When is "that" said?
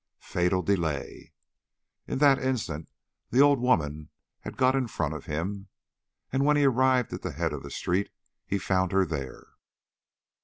2.17-2.39